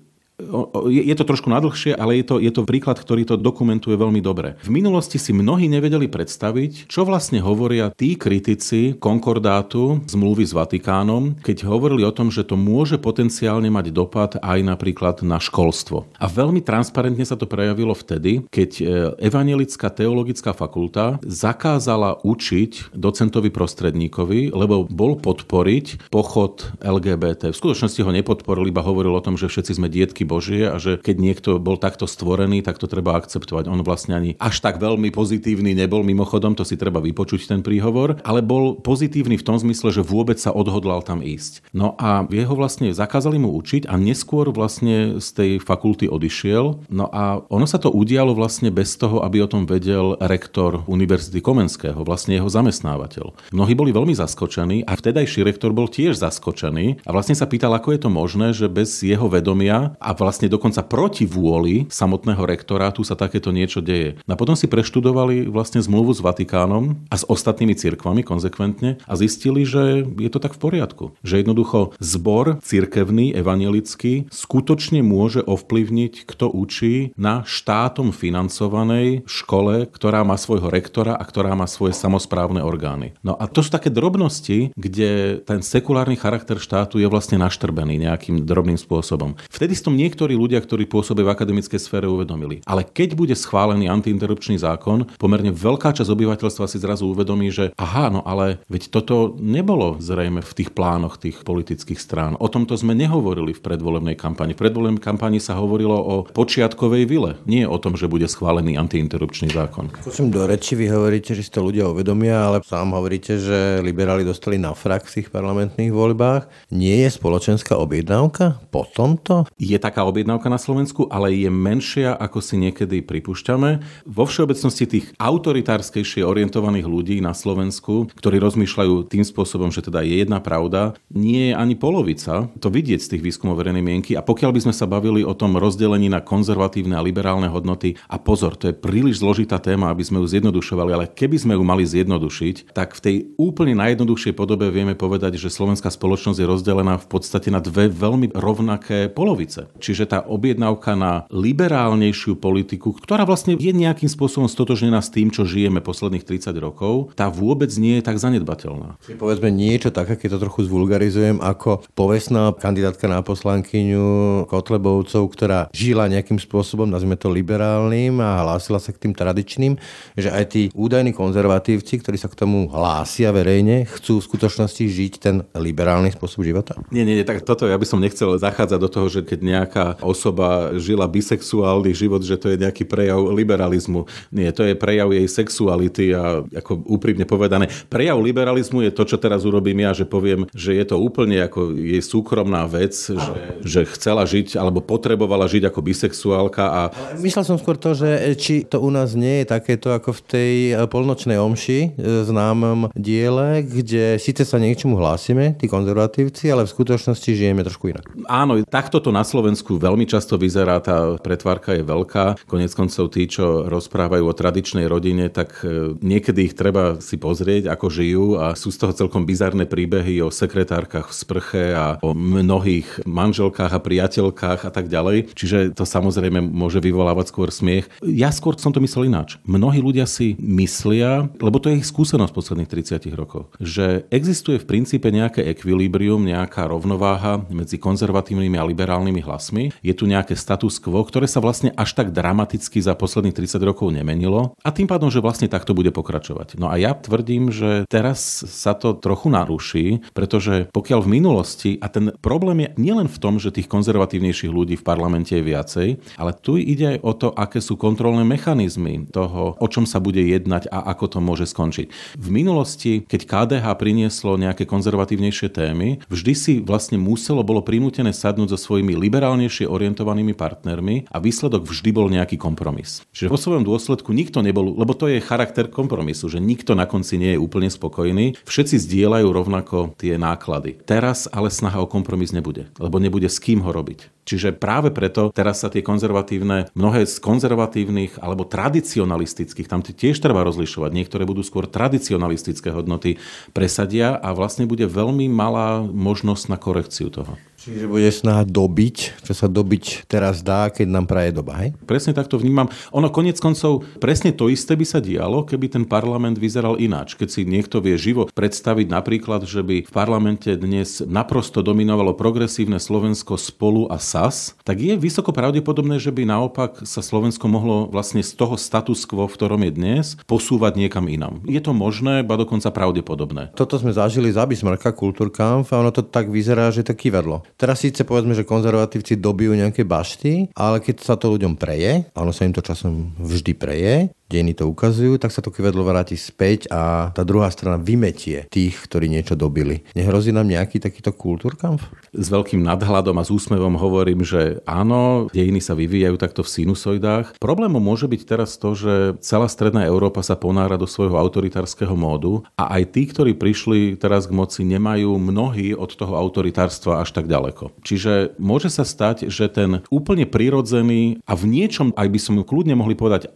[0.89, 4.57] je to trošku nadlhšie, ale je to, je to príklad, ktorý to dokumentuje veľmi dobre.
[4.65, 11.37] V minulosti si mnohí nevedeli predstaviť, čo vlastne hovoria tí kritici konkordátu zmluvy s Vatikánom,
[11.39, 16.09] keď hovorili o tom, že to môže potenciálne mať dopad aj napríklad na školstvo.
[16.17, 18.83] A veľmi transparentne sa to prejavilo vtedy, keď e,
[19.21, 27.51] Evangelická teologická fakulta zakázala učiť docentovi prostredníkovi, lebo bol podporiť pochod LGBT.
[27.51, 30.95] V skutočnosti ho nepodporil, iba hovoril o tom, že všetci sme dietky Božie a že
[31.03, 33.67] keď niekto bol takto stvorený, tak to treba akceptovať.
[33.67, 38.23] On vlastne ani až tak veľmi pozitívny nebol, mimochodom, to si treba vypočuť ten príhovor,
[38.23, 41.67] ale bol pozitívny v tom zmysle, že vôbec sa odhodlal tam ísť.
[41.75, 46.87] No a jeho vlastne zakázali mu učiť a neskôr vlastne z tej fakulty odišiel.
[46.87, 51.41] No a ono sa to udialo vlastne bez toho, aby o tom vedel rektor Univerzity
[51.41, 53.51] Komenského, vlastne jeho zamestnávateľ.
[53.51, 57.97] Mnohí boli veľmi zaskočení a vtedajší rektor bol tiež zaskočený a vlastne sa pýtal, ako
[57.97, 63.17] je to možné, že bez jeho vedomia a vlastne dokonca proti vôli samotného rektorátu sa
[63.17, 64.21] takéto niečo deje.
[64.29, 69.65] A potom si preštudovali vlastne zmluvu s Vatikánom a s ostatnými cirkvami konzekventne a zistili,
[69.65, 71.05] že je to tak v poriadku.
[71.25, 80.21] Že jednoducho zbor cirkevný, evangelický, skutočne môže ovplyvniť, kto učí na štátom financovanej škole, ktorá
[80.21, 83.17] má svojho rektora a ktorá má svoje samozprávne orgány.
[83.25, 88.45] No a to sú také drobnosti, kde ten sekulárny charakter štátu je vlastne naštrbený nejakým
[88.45, 89.35] drobným spôsobom.
[89.49, 92.65] Vtedy to niektorí ľudia, ktorí pôsobia v akademickej sfére, uvedomili.
[92.65, 98.09] Ale keď bude schválený antiinterrupčný zákon, pomerne veľká časť obyvateľstva si zrazu uvedomí, že aha,
[98.09, 102.33] no ale veď toto nebolo zrejme v tých plánoch tých politických strán.
[102.41, 104.57] O tomto sme nehovorili v predvolebnej kampani.
[104.57, 109.53] V predvolebnej kampani sa hovorilo o počiatkovej vile, nie o tom, že bude schválený antiinterrupčný
[109.53, 109.93] zákon.
[110.01, 114.25] Skúsim do reči, vy hovoríte, že si to ľudia uvedomia, ale sám hovoríte, že liberáli
[114.25, 116.47] dostali na frak v tých parlamentných voľbách.
[116.71, 119.45] Nie je spoločenská objednávka po tomto?
[119.59, 123.83] Je taká objednávka na Slovensku, ale je menšia, ako si niekedy pripúšťame.
[124.07, 130.23] Vo všeobecnosti tých autoritárskejšie orientovaných ľudí na Slovensku, ktorí rozmýšľajú tým spôsobom, že teda je
[130.23, 132.47] jedna pravda, nie je ani polovica.
[132.63, 134.15] To vidieť z tých výskumov verejnej mienky.
[134.15, 138.15] A pokiaľ by sme sa bavili o tom rozdelení na konzervatívne a liberálne hodnoty, a
[138.15, 141.83] pozor, to je príliš zložitá téma, aby sme ju zjednodušovali, ale keby sme ju mali
[141.83, 147.07] zjednodušiť, tak v tej úplne najjednoduchšej podobe vieme povedať, že slovenská spoločnosť je rozdelená v
[147.11, 149.67] podstate na dve veľmi rovnaké polovice.
[149.81, 155.49] Čiže tá objednávka na liberálnejšiu politiku, ktorá vlastne je nejakým spôsobom stotožnená s tým, čo
[155.49, 159.01] žijeme posledných 30 rokov, tá vôbec nie je tak zanedbateľná.
[159.17, 166.05] Povedzme niečo také, keď to trochu zvulgarizujem, ako povestná kandidátka na poslankyňu Kotlebovcov, ktorá žila
[166.05, 169.81] nejakým spôsobom, nazvime to liberálnym a hlásila sa k tým tradičným,
[170.13, 175.13] že aj tí údajní konzervatívci, ktorí sa k tomu hlásia verejne, chcú v skutočnosti žiť
[175.17, 176.77] ten liberálny spôsob života?
[176.93, 179.39] Nie, nie, nie, tak toto ja by som nechcel zachádzať do toho, že keď
[179.71, 184.03] nejaká osoba žila bisexuálny život, že to je nejaký prejav liberalizmu.
[184.35, 189.15] Nie, to je prejav jej sexuality a ako úprimne povedané, prejav liberalizmu je to, čo
[189.15, 193.81] teraz urobím ja, že poviem, že je to úplne ako jej súkromná vec, že, že
[193.95, 196.63] chcela žiť alebo potrebovala žiť ako bisexuálka.
[196.67, 196.81] A...
[197.23, 200.53] Myslel som skôr to, že či to u nás nie je takéto ako v tej
[200.91, 201.89] polnočnej omši e,
[202.27, 208.09] známom diele, kde síce sa niečomu hlásime, tí konzervatívci, ale v skutočnosti žijeme trošku inak.
[208.27, 212.47] Áno, takto to na Slovensku veľmi často vyzerá, tá pretvárka je veľká.
[212.49, 217.69] Konec koncov tí, čo rozprávajú o tradičnej rodine, tak e, niekedy ich treba si pozrieť,
[217.69, 222.15] ako žijú a sú z toho celkom bizarné príbehy o sekretárkach v sprche a o
[222.15, 225.35] mnohých manželkách a priateľkách a tak ďalej.
[225.35, 227.91] Čiže to samozrejme môže vyvolávať skôr smiech.
[228.01, 229.37] Ja skôr som to myslel ináč.
[229.43, 234.69] Mnohí ľudia si myslia, lebo to je ich skúsenosť posledných 30 rokov, že existuje v
[234.69, 239.50] princípe nejaké ekvilíbrium, nejaká rovnováha medzi konzervatívnymi a liberálnymi hlasmi.
[239.83, 243.91] Je tu nejaké status quo, ktoré sa vlastne až tak dramaticky za posledných 30 rokov
[243.91, 246.55] nemenilo a tým pádom, že vlastne takto bude pokračovať.
[246.55, 249.85] No a ja tvrdím, že teraz sa to trochu naruší,
[250.15, 254.75] pretože pokiaľ v minulosti, a ten problém je nielen v tom, že tých konzervatívnejších ľudí
[254.79, 259.59] v parlamente je viacej, ale tu ide aj o to, aké sú kontrolné mechanizmy toho,
[259.59, 262.17] o čom sa bude jednať a ako to môže skončiť.
[262.17, 268.55] V minulosti, keď KDH prinieslo nejaké konzervatívnejšie témy, vždy si vlastne muselo, bolo prinútené sadnúť
[268.55, 268.93] so svojimi
[269.41, 273.01] liberálnejšie orientovanými partnermi a výsledok vždy bol nejaký kompromis.
[273.09, 277.17] Čiže vo svojom dôsledku nikto nebol, lebo to je charakter kompromisu, že nikto na konci
[277.17, 280.77] nie je úplne spokojný, všetci zdieľajú rovnako tie náklady.
[280.85, 284.21] Teraz ale snaha o kompromis nebude, lebo nebude s kým ho robiť.
[284.21, 290.45] Čiže práve preto teraz sa tie konzervatívne, mnohé z konzervatívnych alebo tradicionalistických, tam tiež treba
[290.45, 293.17] rozlišovať, niektoré budú skôr tradicionalistické hodnoty
[293.51, 297.33] presadia a vlastne bude veľmi malá možnosť na korekciu toho.
[297.61, 301.77] Čiže bude snaha dobiť, čo sa dobiť teraz dá, keď nám praje doba, hej?
[301.85, 302.65] Presne tak to vnímam.
[302.89, 307.13] Ono konec koncov, presne to isté by sa dialo, keby ten parlament vyzeral ináč.
[307.13, 312.81] Keď si niekto vie živo predstaviť napríklad, že by v parlamente dnes naprosto dominovalo progresívne
[312.81, 318.25] Slovensko spolu a SAS, tak je vysoko pravdepodobné, že by naopak sa Slovensko mohlo vlastne
[318.25, 321.45] z toho status quo, v ktorom je dnes, posúvať niekam inam.
[321.45, 323.53] Je to možné, ba dokonca pravdepodobné.
[323.53, 327.45] Toto sme zažili za Bismarcka Kultúrkampf a ono to tak vyzerá, že to kývadlo.
[327.61, 332.33] Teraz síce povedzme, že konzervatívci dobijú nejaké bašty, ale keď sa to ľuďom preje, ono
[332.33, 336.71] sa im to časom vždy preje, dejiny to ukazujú, tak sa to kvedlo vráti späť
[336.71, 339.83] a tá druhá strana vymetie tých, ktorí niečo dobili.
[339.91, 341.83] Nehrozí nám nejaký takýto kultúrkampf?
[342.15, 347.35] S veľkým nadhľadom a s úsmevom hovorím, že áno, dejiny sa vyvíjajú takto v sinusoidách.
[347.43, 352.47] Problémom môže byť teraz to, že celá stredná Európa sa ponára do svojho autoritárskeho módu
[352.55, 357.27] a aj tí, ktorí prišli teraz k moci, nemajú mnohí od toho autoritárstva až tak
[357.27, 357.75] ďaleko.
[357.83, 362.77] Čiže môže sa stať, že ten úplne prirodzený a v niečom, aj by som kľudne
[362.77, 363.33] mohli povedať,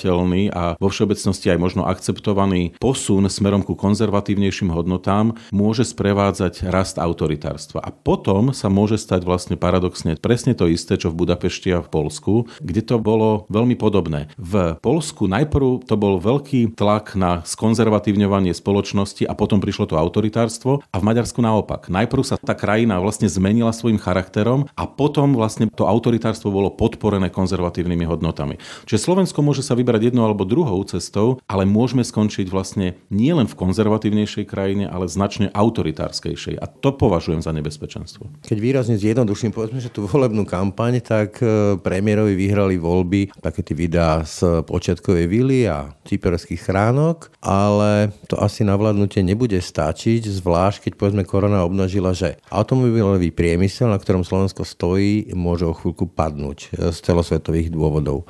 [0.00, 6.96] akceptovateľný a vo všeobecnosti aj možno akceptovaný posun smerom ku konzervatívnejším hodnotám môže sprevádzať rast
[6.96, 7.84] autoritárstva.
[7.84, 11.92] A potom sa môže stať vlastne paradoxne presne to isté, čo v Budapešti a v
[11.92, 14.32] Polsku, kde to bolo veľmi podobné.
[14.40, 20.80] V Polsku najprv to bol veľký tlak na skonzervatívňovanie spoločnosti a potom prišlo to autoritárstvo
[20.80, 21.92] a v Maďarsku naopak.
[21.92, 27.28] Najprv sa tá krajina vlastne zmenila svojim charakterom a potom vlastne to autoritárstvo bolo podporené
[27.28, 28.56] konzervatívnymi hodnotami.
[28.86, 33.58] Čiže Slovensko môže sa vybrať jednou alebo druhou cestou, ale môžeme skončiť vlastne nielen v
[33.58, 36.62] konzervatívnejšej krajine, ale značne autoritárskejšej.
[36.62, 38.30] A to považujem za nebezpečenstvo.
[38.46, 43.74] Keď výrazne zjednoduším, povedzme, že tú volebnú kampaň, tak e, premiérovi vyhrali voľby, také tie
[43.74, 50.86] videá z počiatkovej vily a cyperských chránok, ale to asi na vládnutie nebude stačiť, zvlášť
[50.86, 56.58] keď povedzme korona obnažila, že automobilový priemysel, na ktorom Slovensko stojí, môže o chvíľku padnúť
[56.76, 58.28] e, z celosvetových dôvodov.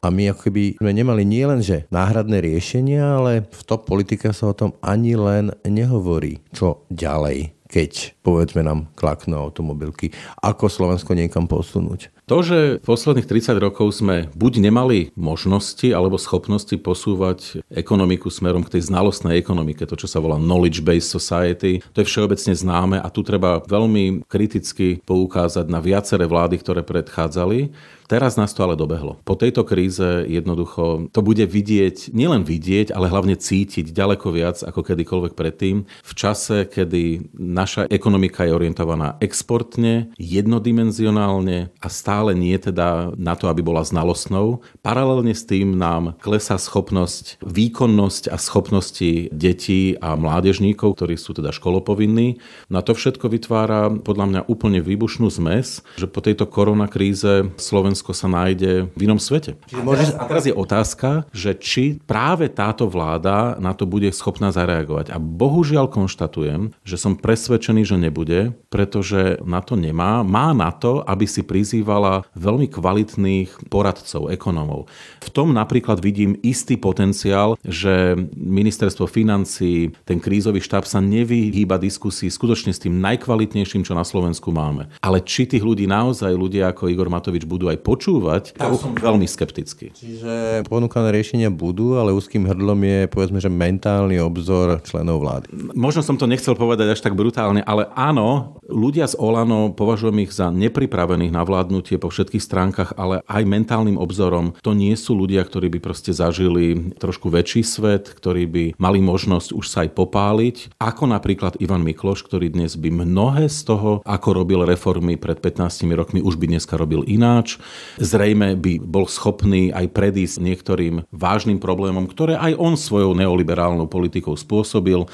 [0.00, 4.48] A my ako keby sme nemali nielen, že náhradné riešenia, ale v top politike sa
[4.48, 6.40] o tom ani len nehovorí.
[6.56, 7.60] Čo ďalej?
[7.70, 10.10] keď povedzme nám klaknú automobilky,
[10.42, 12.10] ako Slovensko niekam posunúť.
[12.26, 18.66] To, že v posledných 30 rokov sme buď nemali možnosti alebo schopnosti posúvať ekonomiku smerom
[18.66, 23.08] k tej znalostnej ekonomike, to, čo sa volá knowledge-based society, to je všeobecne známe a
[23.10, 27.70] tu treba veľmi kriticky poukázať na viaceré vlády, ktoré predchádzali.
[28.10, 29.22] Teraz nás to ale dobehlo.
[29.22, 34.82] Po tejto kríze jednoducho to bude vidieť, nielen vidieť, ale hlavne cítiť ďaleko viac ako
[34.82, 35.86] kedykoľvek predtým.
[35.86, 43.46] V čase, kedy naša ekonomika je orientovaná exportne, jednodimenzionálne a stále nie teda na to,
[43.46, 44.66] aby bola znalostnou.
[44.82, 51.54] Paralelne s tým nám klesá schopnosť, výkonnosť a schopnosti detí a mládežníkov, ktorí sú teda
[51.54, 52.42] školopovinní.
[52.66, 58.16] Na to všetko vytvára podľa mňa úplne výbušnú zmes, že po tejto koronakríze Slovensko Slovensko
[58.16, 59.60] sa nájde v inom svete.
[59.76, 64.48] A teraz, a teraz je otázka, že či práve táto vláda na to bude schopná
[64.48, 65.12] zareagovať.
[65.12, 70.24] A bohužiaľ konštatujem, že som presvedčený, že nebude, pretože na to nemá.
[70.24, 74.88] Má na to, aby si prizývala veľmi kvalitných poradcov, ekonomov.
[75.20, 82.32] V tom napríklad vidím istý potenciál, že ministerstvo financí, ten krízový štáb sa nevyhýba diskusii
[82.32, 84.88] skutočne s tým najkvalitnejším, čo na Slovensku máme.
[85.04, 89.26] Ale či tých ľudí naozaj ľudia ako Igor Matovič budú aj počúvať, tak som veľmi
[89.26, 89.90] skeptický.
[89.90, 95.50] Čiže ponúkané riešenia budú, ale úzkým hrdlom je povedzme, že mentálny obzor členov vlády.
[95.74, 100.30] Možno som to nechcel povedať až tak brutálne, ale áno, ľudia z Olano považujem ich
[100.30, 104.54] za nepripravených na vládnutie po všetkých stránkach, ale aj mentálnym obzorom.
[104.62, 109.50] To nie sú ľudia, ktorí by proste zažili trošku väčší svet, ktorí by mali možnosť
[109.50, 114.28] už sa aj popáliť, ako napríklad Ivan Mikloš, ktorý dnes by mnohé z toho, ako
[114.38, 117.58] robil reformy pred 15 rokmi, už by dneska robil ináč.
[118.00, 124.34] Zrejme by bol schopný aj predísť niektorým vážnym problémom, ktoré aj on svojou neoliberálnou politikou
[124.34, 125.04] spôsobil.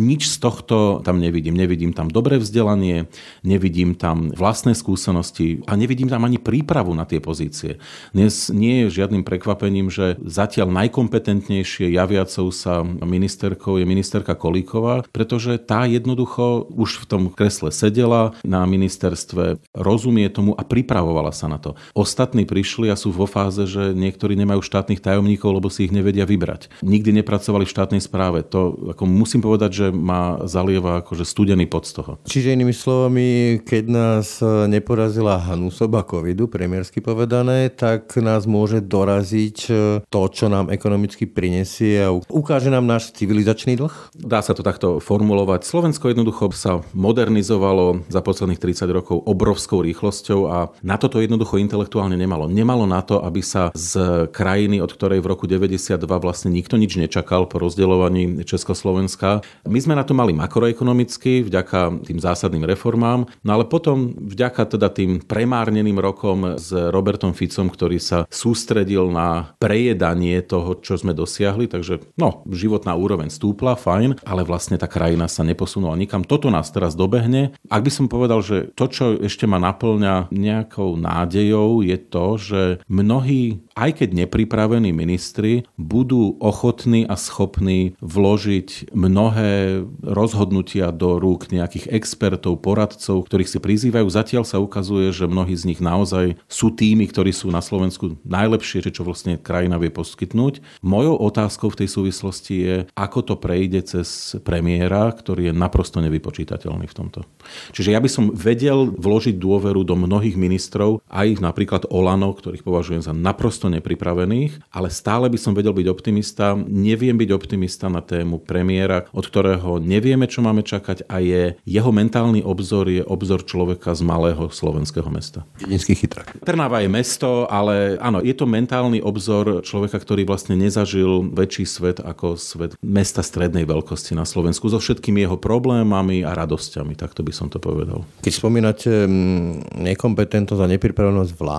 [0.00, 1.52] Nič z tohto tam nevidím.
[1.52, 3.04] Nevidím tam dobré vzdelanie,
[3.44, 7.76] nevidím tam vlastné skúsenosti a nevidím tam ani prípravu na tie pozície.
[8.16, 15.60] Dnes nie je žiadnym prekvapením, že zatiaľ najkompetentnejšie javiacou sa ministerkou je ministerka Kolíková, pretože
[15.60, 21.60] tá jednoducho už v tom kresle sedela na ministerstve, rozumie tomu a pripravovala sa na
[21.60, 21.76] to.
[22.04, 26.28] Ostatní prišli a sú vo fáze, že niektorí nemajú štátnych tajomníkov, lebo si ich nevedia
[26.28, 26.68] vybrať.
[26.84, 28.44] Nikdy nepracovali v štátnej správe.
[28.52, 32.12] To ako musím povedať, že ma zalieva akože studený pod z toho.
[32.28, 33.26] Čiže inými slovami,
[33.64, 39.72] keď nás neporazila Hanusoba covidu, premiérsky povedané, tak nás môže doraziť e,
[40.08, 43.94] to, čo nám ekonomicky prinesie a ukáže nám náš civilizačný dlh?
[44.16, 45.64] Dá sa to takto formulovať.
[45.64, 51.83] Slovensko jednoducho sa modernizovalo za posledných 30 rokov obrovskou rýchlosťou a na toto jednoducho intelektuálne
[51.90, 52.46] nemalo.
[52.46, 56.96] Nemalo na to, aby sa z krajiny, od ktorej v roku 92 vlastne nikto nič
[56.96, 63.50] nečakal po rozdeľovaní Československa, my sme na to mali makroekonomicky vďaka tým zásadným reformám, no
[63.50, 70.38] ale potom vďaka teda tým premárneným rokom s Robertom Ficom, ktorý sa sústredil na prejedanie
[70.44, 75.42] toho, čo sme dosiahli, takže no, životná úroveň stúpla, fajn, ale vlastne tá krajina sa
[75.42, 76.22] neposunula nikam.
[76.22, 77.56] Toto nás teraz dobehne.
[77.72, 82.26] Ak by som povedal, že to, čo ešte ma naplňa nejakou nádejou, výzvou je to,
[82.38, 91.50] že mnohí aj keď nepripravení ministri budú ochotní a schopní vložiť mnohé rozhodnutia do rúk
[91.50, 94.06] nejakých expertov, poradcov, ktorých si prizývajú.
[94.06, 98.86] Zatiaľ sa ukazuje, že mnohí z nich naozaj sú tými, ktorí sú na Slovensku najlepšie,
[98.94, 100.62] čo vlastne krajina vie poskytnúť.
[100.86, 106.86] Mojou otázkou v tej súvislosti je, ako to prejde cez premiéra, ktorý je naprosto nevypočítateľný
[106.86, 107.26] v tomto.
[107.74, 113.02] Čiže ja by som vedel vložiť dôveru do mnohých ministrov, aj napríklad Olano, ktorých považujem
[113.04, 116.54] za naprosto nepripravených, ale stále by som vedel byť optimista.
[116.56, 121.90] Neviem byť optimista na tému premiéra, od ktorého nevieme, čo máme čakať a je jeho
[121.90, 125.46] mentálny obzor je obzor človeka z malého slovenského mesta.
[125.60, 126.42] Dedinský chytrák.
[126.44, 131.98] Trnava je mesto, ale áno, je to mentálny obzor človeka, ktorý vlastne nezažil väčší svet
[132.02, 137.32] ako svet mesta strednej veľkosti na Slovensku so všetkými jeho problémami a radosťami, takto by
[137.32, 138.04] som to povedal.
[138.20, 141.53] Keď spomínate mm, nekompetentnosť a nepripravenosť vlády,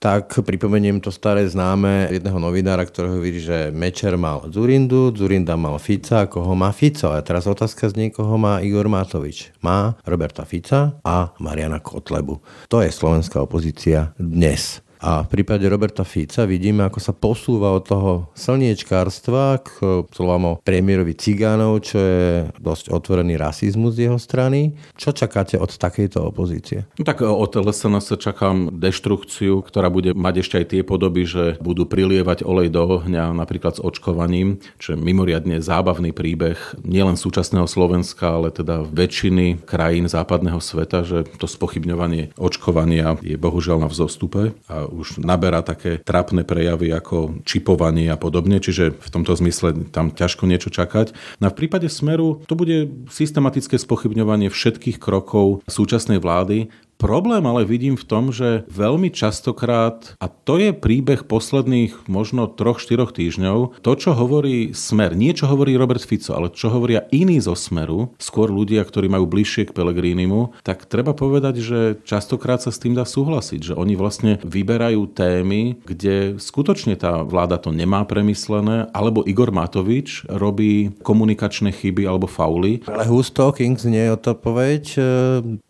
[0.00, 5.76] tak pripomeniem to staré známe jedného novinára, ktorého vidí, že Mečer mal Zurindu, Zurinda mal
[5.76, 7.12] Fica, koho má Fico.
[7.12, 9.52] A teraz otázka z niekoho má Igor Matovič.
[9.60, 12.40] Má Roberta Fica a Mariana Kotlebu.
[12.72, 14.80] To je slovenská opozícia dnes.
[15.00, 21.16] A v prípade Roberta Fica vidíme, ako sa posúva od toho slniečkárstva k slovám premiérovi
[21.16, 24.76] cigánov, čo je dosť otvorený rasizmus z jeho strany.
[25.00, 26.84] Čo čakáte od takejto opozície?
[27.00, 31.88] No tak od LSNS čakám deštrukciu, ktorá bude mať ešte aj tie podoby, že budú
[31.88, 38.36] prilievať olej do ohňa napríklad s očkovaním, čo je mimoriadne zábavný príbeh nielen súčasného Slovenska,
[38.36, 44.89] ale teda väčšiny krajín západného sveta, že to spochybňovanie očkovania je bohužiaľ na vzostupe a
[44.90, 50.44] už naberá také trapné prejavy ako čipovanie a podobne, čiže v tomto zmysle tam ťažko
[50.50, 51.14] niečo čakať.
[51.38, 56.68] No v prípade Smeru to bude systematické spochybňovanie všetkých krokov súčasnej vlády,
[57.00, 63.08] Problém ale vidím v tom, že veľmi častokrát, a to je príbeh posledných možno 3-4
[63.08, 67.56] týždňov, to, čo hovorí Smer, nie čo hovorí Robert Fico, ale čo hovoria iní zo
[67.56, 72.76] Smeru, skôr ľudia, ktorí majú bližšie k Pelegrínimu, tak treba povedať, že častokrát sa s
[72.76, 78.92] tým dá súhlasiť, že oni vlastne vyberajú témy, kde skutočne tá vláda to nemá premyslené,
[78.92, 82.84] alebo Igor Matovič robí komunikačné chyby alebo fauly.
[82.84, 85.02] Ale who's talking znie o to povedť e,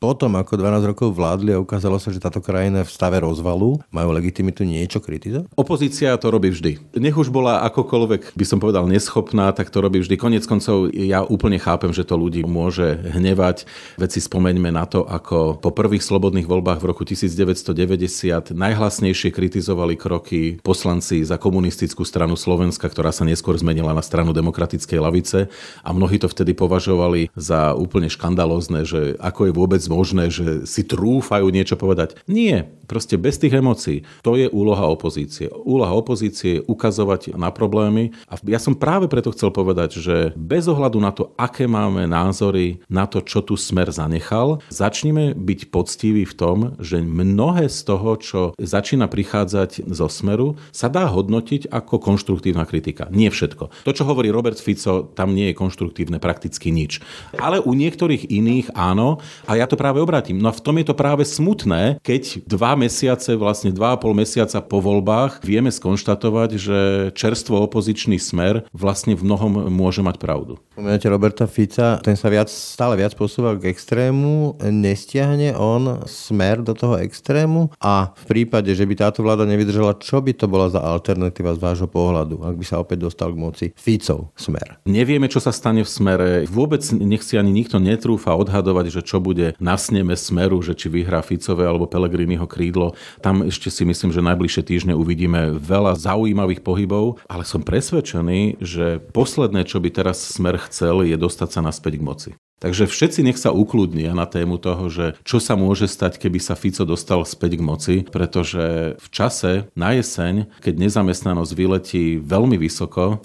[0.03, 4.09] potom, ako 12 rokov vládli a ukázalo sa, že táto krajina v stave rozvalu, majú
[4.16, 5.53] legitimitu niečo kritizovať?
[5.53, 6.97] Opozícia to robí vždy.
[6.97, 10.16] Nech už bola akokoľvek, by som povedal, neschopná, tak to robí vždy.
[10.16, 13.68] Konec koncov ja úplne chápem, že to ľudí môže hnevať.
[14.01, 20.57] Veci spomeňme na to, ako po prvých slobodných voľbách v roku 1990 najhlasnejšie kritizovali kroky
[20.64, 25.39] poslanci za komunistickú stranu Slovenska, ktorá sa neskôr zmenila na stranu demokratickej lavice
[25.85, 30.87] a mnohí to vtedy považovali za úplne škandalózne, že ako je vôbec možné, že si
[30.87, 32.14] trú trúfajú niečo povedať.
[32.30, 34.06] Nie, proste bez tých emócií.
[34.22, 35.50] To je úloha opozície.
[35.50, 38.14] Úloha opozície je ukazovať na problémy.
[38.30, 42.78] A ja som práve preto chcel povedať, že bez ohľadu na to, aké máme názory
[42.86, 48.14] na to, čo tu smer zanechal, začneme byť poctiví v tom, že mnohé z toho,
[48.14, 53.11] čo začína prichádzať zo smeru, sa dá hodnotiť ako konštruktívna kritika.
[53.11, 53.82] Nie všetko.
[53.82, 57.02] To, čo hovorí Robert Fico, tam nie je konštruktívne prakticky nič.
[57.34, 59.18] Ale u niektorých iných áno,
[59.50, 60.38] a ja to práve obrátim.
[60.38, 64.12] No a v tom je to práve smutné, keď dva mesiace, vlastne dva a pol
[64.12, 66.78] mesiaca po voľbách vieme skonštatovať, že
[67.16, 70.61] čerstvo opozičný smer vlastne v mnohom môže mať pravdu.
[70.76, 76.76] Spomínate Roberta Fica, ten sa viac, stále viac posúva k extrému, nestiahne on smer do
[76.76, 80.84] toho extrému a v prípade, že by táto vláda nevydržala, čo by to bola za
[80.84, 84.80] alternatíva z vášho pohľadu, ak by sa opäť dostal k moci Ficov smer?
[84.84, 86.28] Nevieme, čo sa stane v smere.
[86.48, 90.89] Vôbec nech si ani nikto netrúfa odhadovať, že čo bude na sneme smeru, že či
[90.89, 92.97] vyhrá Ficové alebo Pelegriniho krídlo.
[93.20, 99.05] Tam ešte si myslím, že najbližšie týždne uvidíme veľa zaujímavých pohybov, ale som presvedčený, že
[99.12, 102.31] posledné, čo by teraz Smer chcel, je dostať sa naspäť k moci.
[102.61, 106.52] Takže všetci nech sa ukludnia na tému toho, že čo sa môže stať, keby sa
[106.52, 113.24] Fico dostal späť k moci, pretože v čase na jeseň, keď nezamestnanosť vyletí veľmi vysoko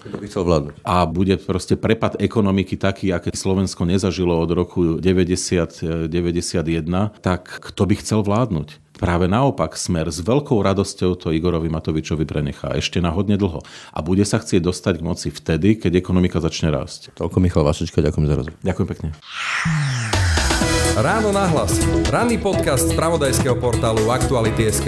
[0.87, 6.07] a bude proste prepad ekonomiky taký, aké Slovensko nezažilo od roku 90-91,
[7.19, 8.84] tak kto by chcel vládnuť?
[8.95, 13.59] Práve naopak, smer s veľkou radosťou to Igorovi Matovičovi prenechá ešte na hodne dlho.
[13.91, 17.11] A bude sa chcieť dostať k moci vtedy, keď ekonomika začne rásť.
[17.11, 18.55] Toľko Michal Vašečka, ďakujem za rozhovor.
[18.63, 19.07] Ďakujem pekne.
[20.95, 21.75] Ráno nahlas.
[22.07, 24.87] Ranný podcast z pravodajského portálu Aktuality.sk.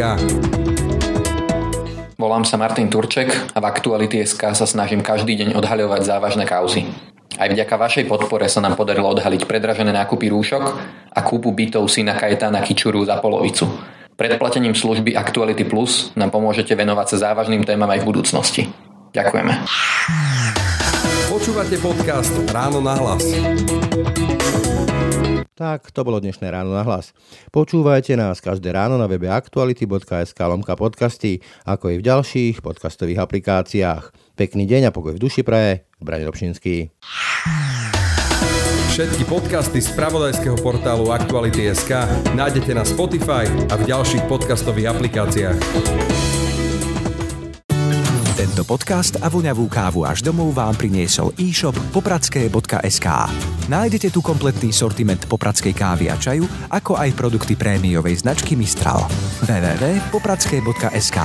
[2.15, 6.87] Volám sa Martin Turček a v Aktuality.sk sa snažím každý deň odhaľovať závažné kauzy.
[7.35, 10.63] Aj vďaka vašej podpore sa nám podarilo odhaliť predražené nákupy rúšok
[11.11, 13.96] a kúpu bytov syna Kajetána Kičuru za polovicu.
[14.17, 18.61] Predplatením služby Actuality Plus nám pomôžete venovať sa závažným témam aj v budúcnosti.
[19.13, 19.53] Ďakujeme.
[21.29, 23.21] Počúvate podcast Ráno na hlas.
[25.53, 27.13] Tak, to bolo dnešné ráno na hlas.
[27.53, 34.33] Počúvajte nás každé ráno na webe aktuality.sk lomka podcasty, ako i v ďalších podcastových aplikáciách.
[34.33, 35.85] Pekný deň a pokoj v duši praje.
[36.01, 36.89] Brane Dobšinský.
[38.97, 45.57] Všetky podcasty z pravodajského portálu Aktuality.sk nájdete na Spotify a v ďalších podcastových aplikáciách.
[48.33, 53.07] Tento podcast a voňavú kávu až domov vám priniesol e-shop popradské.sk.
[53.69, 59.05] Nájdete tu kompletný sortiment popradskej kávy a čaju, ako aj produkty prémiovej značky Mistral.
[59.45, 61.17] www.popradské.sk